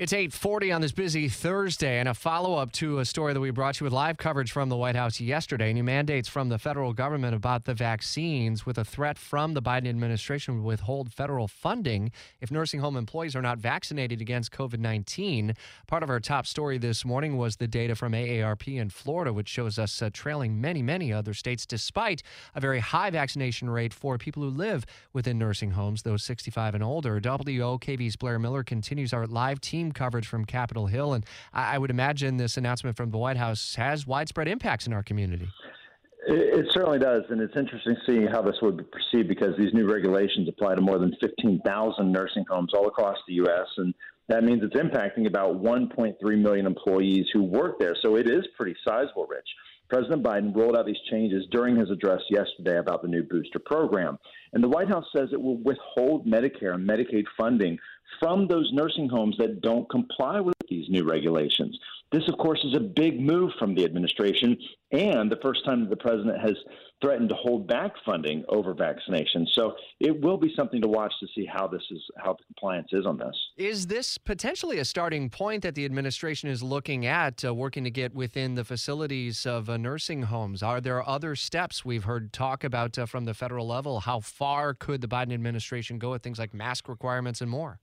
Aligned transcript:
It's 0.00 0.14
8:40 0.14 0.74
on 0.74 0.80
this 0.80 0.92
busy 0.92 1.28
Thursday 1.28 1.98
and 1.98 2.08
a 2.08 2.14
follow-up 2.14 2.72
to 2.72 3.00
a 3.00 3.04
story 3.04 3.34
that 3.34 3.40
we 3.40 3.50
brought 3.50 3.78
you 3.78 3.84
with 3.84 3.92
live 3.92 4.16
coverage 4.16 4.50
from 4.50 4.70
the 4.70 4.76
White 4.78 4.96
House 4.96 5.20
yesterday. 5.20 5.74
New 5.74 5.84
mandates 5.84 6.26
from 6.26 6.48
the 6.48 6.58
federal 6.58 6.94
government 6.94 7.34
about 7.34 7.66
the 7.66 7.74
vaccines 7.74 8.64
with 8.64 8.78
a 8.78 8.84
threat 8.86 9.18
from 9.18 9.52
the 9.52 9.60
Biden 9.60 9.90
administration 9.90 10.54
to 10.54 10.62
withhold 10.62 11.12
federal 11.12 11.48
funding 11.48 12.12
if 12.40 12.50
nursing 12.50 12.80
home 12.80 12.96
employees 12.96 13.36
are 13.36 13.42
not 13.42 13.58
vaccinated 13.58 14.22
against 14.22 14.52
COVID-19. 14.52 15.54
Part 15.86 16.02
of 16.02 16.08
our 16.08 16.18
top 16.18 16.46
story 16.46 16.78
this 16.78 17.04
morning 17.04 17.36
was 17.36 17.56
the 17.56 17.68
data 17.68 17.94
from 17.94 18.14
AARP 18.14 18.78
in 18.78 18.88
Florida 18.88 19.34
which 19.34 19.50
shows 19.50 19.78
us 19.78 20.00
uh, 20.00 20.08
trailing 20.14 20.58
many 20.58 20.80
many 20.80 21.12
other 21.12 21.34
states 21.34 21.66
despite 21.66 22.22
a 22.54 22.60
very 22.60 22.78
high 22.78 23.10
vaccination 23.10 23.68
rate 23.68 23.92
for 23.92 24.16
people 24.16 24.42
who 24.42 24.48
live 24.48 24.86
within 25.12 25.36
nursing 25.36 25.72
homes, 25.72 26.04
those 26.04 26.24
65 26.24 26.74
and 26.74 26.82
older. 26.82 27.20
WOKV's 27.20 28.16
Blair 28.16 28.38
Miller 28.38 28.64
continues 28.64 29.12
our 29.12 29.26
live 29.26 29.60
team 29.60 29.89
coverage 29.92 30.26
from 30.26 30.44
Capitol 30.44 30.86
Hill. 30.86 31.14
And 31.14 31.24
I, 31.52 31.74
I 31.74 31.78
would 31.78 31.90
imagine 31.90 32.36
this 32.36 32.56
announcement 32.56 32.96
from 32.96 33.10
the 33.10 33.18
White 33.18 33.36
House 33.36 33.74
has 33.76 34.06
widespread 34.06 34.48
impacts 34.48 34.86
in 34.86 34.92
our 34.92 35.02
community. 35.02 35.48
It, 36.26 36.66
certainly 36.72 36.98
does, 36.98 37.22
and 37.30 37.40
it's 37.40 37.56
interesting 37.56 37.96
to 37.96 38.12
see 38.12 38.26
how 38.26 38.42
this 38.42 38.56
would 38.60 38.76
be 38.76 38.84
perceived 38.84 39.28
because 39.28 39.56
these 39.58 39.72
new 39.72 39.90
regulations 39.90 40.48
apply 40.48 40.74
to 40.74 40.80
more 40.80 40.98
than 40.98 41.16
15,000 41.20 42.12
nursing 42.12 42.44
homes 42.48 42.72
all 42.74 42.86
across 42.86 43.16
the 43.26 43.34
U.S., 43.34 43.66
and 43.78 43.94
that 44.30 44.44
means 44.44 44.62
it's 44.62 44.76
impacting 44.76 45.26
about 45.26 45.60
1.3 45.60 46.14
million 46.38 46.64
employees 46.64 47.26
who 47.32 47.42
work 47.42 47.80
there. 47.80 47.96
So 48.00 48.16
it 48.16 48.30
is 48.30 48.46
pretty 48.56 48.76
sizable, 48.86 49.26
Rich. 49.26 49.48
President 49.88 50.22
Biden 50.22 50.54
rolled 50.54 50.76
out 50.76 50.86
these 50.86 51.00
changes 51.10 51.44
during 51.50 51.74
his 51.74 51.90
address 51.90 52.20
yesterday 52.30 52.78
about 52.78 53.02
the 53.02 53.08
new 53.08 53.24
booster 53.24 53.58
program. 53.58 54.16
And 54.52 54.62
the 54.62 54.68
White 54.68 54.88
House 54.88 55.06
says 55.14 55.30
it 55.32 55.42
will 55.42 55.58
withhold 55.58 56.28
Medicare 56.28 56.74
and 56.74 56.88
Medicaid 56.88 57.24
funding 57.36 57.76
from 58.20 58.46
those 58.46 58.70
nursing 58.72 59.08
homes 59.08 59.36
that 59.38 59.62
don't 59.62 59.90
comply 59.90 60.38
with 60.38 60.54
these 60.68 60.88
new 60.88 61.02
regulations. 61.02 61.76
This, 62.12 62.28
of 62.28 62.38
course, 62.38 62.60
is 62.64 62.76
a 62.76 62.80
big 62.80 63.20
move 63.20 63.50
from 63.58 63.74
the 63.74 63.84
administration 63.84 64.56
and 64.92 65.30
the 65.30 65.40
first 65.42 65.64
time 65.64 65.80
that 65.80 65.90
the 65.90 65.96
president 65.96 66.40
has 66.40 66.54
threatened 67.02 67.28
to 67.30 67.34
hold 67.34 67.66
back 67.66 67.92
funding 68.04 68.44
over 68.48 68.74
vaccination. 68.74 69.46
So 69.52 69.74
it 69.98 70.20
will 70.20 70.36
be 70.36 70.52
something 70.56 70.82
to 70.82 70.88
watch 70.88 71.12
to 71.20 71.26
see 71.34 71.46
how 71.46 71.66
this 71.66 71.82
is 71.90 72.00
how 72.16 72.34
the 72.34 72.44
compliance 72.44 72.88
is 72.92 73.06
on 73.06 73.16
this. 73.16 73.34
Is 73.56 73.86
this 73.86 74.18
potentially 74.18 74.78
a 74.78 74.84
starting 74.84 75.30
point 75.30 75.62
that 75.62 75.74
the 75.74 75.84
administration 75.84 76.48
is 76.48 76.62
looking 76.62 77.06
at, 77.06 77.44
uh, 77.44 77.54
working 77.54 77.84
to 77.84 77.90
get 77.90 78.14
within 78.14 78.54
the 78.54 78.64
facilities 78.64 79.46
of 79.46 79.70
uh, 79.70 79.76
nursing 79.76 80.22
homes? 80.22 80.62
Are 80.62 80.80
there 80.80 81.06
other 81.08 81.34
steps 81.34 81.84
we've 81.84 82.04
heard 82.04 82.32
talk 82.32 82.64
about 82.64 82.98
uh, 82.98 83.06
from 83.06 83.24
the 83.24 83.34
federal 83.34 83.66
level? 83.66 84.00
How 84.00 84.20
far 84.20 84.74
could 84.74 85.00
the 85.00 85.08
Biden 85.08 85.32
administration 85.32 85.98
go 85.98 86.10
with 86.10 86.22
things 86.22 86.38
like 86.38 86.54
mask 86.54 86.88
requirements 86.88 87.40
and 87.40 87.50
more? 87.50 87.80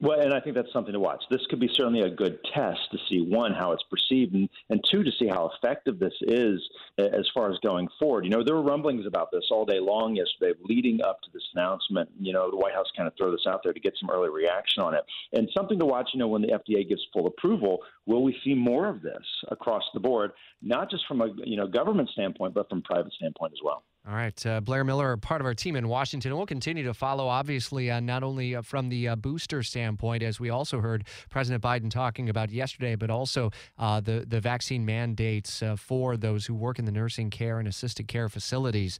Well, 0.00 0.20
and 0.20 0.34
I 0.34 0.40
think 0.40 0.56
that's 0.56 0.72
something 0.72 0.92
to 0.92 0.98
watch. 0.98 1.22
This 1.30 1.46
could 1.48 1.60
be 1.60 1.70
certainly 1.72 2.00
a 2.00 2.10
good 2.10 2.38
test 2.52 2.80
to 2.90 2.98
see 3.08 3.20
one 3.20 3.54
how 3.54 3.70
it's 3.70 3.84
perceived, 3.84 4.34
and, 4.34 4.48
and 4.68 4.84
two 4.90 5.04
to 5.04 5.12
see 5.20 5.28
how 5.28 5.52
effective 5.54 6.00
this 6.00 6.14
is 6.22 6.60
as 6.98 7.28
far 7.32 7.50
as 7.50 7.58
going 7.60 7.88
forward. 8.00 8.24
You 8.24 8.30
know, 8.30 8.42
there 8.42 8.56
were 8.56 8.62
rumblings 8.62 9.06
about 9.06 9.30
this 9.30 9.44
all 9.52 9.64
day 9.64 9.78
long 9.78 10.16
yesterday, 10.16 10.58
leading 10.64 11.00
up 11.00 11.22
to 11.22 11.30
this 11.32 11.44
announcement. 11.54 12.10
You 12.18 12.32
know, 12.32 12.50
the 12.50 12.56
White 12.56 12.74
House 12.74 12.88
kind 12.96 13.06
of 13.06 13.14
throw 13.16 13.30
this 13.30 13.46
out 13.46 13.60
there 13.62 13.72
to 13.72 13.80
get 13.80 13.94
some 14.00 14.10
early 14.10 14.30
reaction 14.30 14.82
on 14.82 14.94
it, 14.94 15.04
and 15.32 15.48
something 15.56 15.78
to 15.78 15.86
watch. 15.86 16.10
You 16.12 16.18
know, 16.18 16.28
when 16.28 16.42
the 16.42 16.48
FDA 16.48 16.88
gives 16.88 17.06
full 17.12 17.28
approval, 17.28 17.78
will 18.06 18.24
we 18.24 18.36
see 18.42 18.54
more 18.54 18.88
of 18.88 19.00
this 19.00 19.24
across 19.48 19.84
the 19.94 20.00
board, 20.00 20.32
not 20.60 20.90
just 20.90 21.06
from 21.06 21.20
a 21.20 21.28
you 21.44 21.56
know 21.56 21.68
government 21.68 22.08
standpoint, 22.10 22.52
but 22.52 22.68
from 22.68 22.82
private 22.82 23.12
standpoint 23.12 23.52
as 23.52 23.60
well. 23.64 23.84
All 24.06 24.14
right. 24.14 24.44
Uh, 24.44 24.60
Blair 24.60 24.84
Miller, 24.84 25.16
part 25.16 25.40
of 25.40 25.46
our 25.46 25.54
team 25.54 25.76
in 25.76 25.88
Washington. 25.88 26.30
and 26.30 26.36
We'll 26.36 26.46
continue 26.46 26.84
to 26.84 26.92
follow, 26.92 27.26
obviously, 27.26 27.90
uh, 27.90 28.00
not 28.00 28.22
only 28.22 28.54
uh, 28.54 28.60
from 28.60 28.90
the 28.90 29.08
uh, 29.08 29.16
booster 29.16 29.62
standpoint, 29.62 30.22
as 30.22 30.38
we 30.38 30.50
also 30.50 30.80
heard 30.80 31.04
President 31.30 31.64
Biden 31.64 31.90
talking 31.90 32.28
about 32.28 32.50
yesterday, 32.50 32.96
but 32.96 33.08
also 33.08 33.50
uh, 33.78 34.00
the, 34.00 34.26
the 34.28 34.40
vaccine 34.40 34.84
mandates 34.84 35.62
uh, 35.62 35.74
for 35.76 36.18
those 36.18 36.44
who 36.44 36.54
work 36.54 36.78
in 36.78 36.84
the 36.84 36.92
nursing 36.92 37.30
care 37.30 37.58
and 37.58 37.66
assisted 37.66 38.06
care 38.06 38.28
facilities. 38.28 38.98